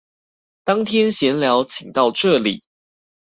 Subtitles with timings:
[0.63, 2.63] 當天閒聊請到這裡